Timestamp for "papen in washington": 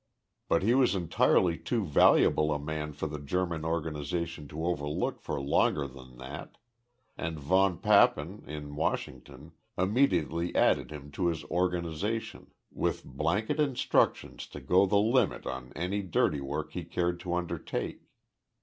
7.77-9.51